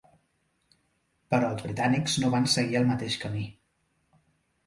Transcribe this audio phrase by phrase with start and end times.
[1.33, 3.45] Però els britànics no van seguir el mateix camí.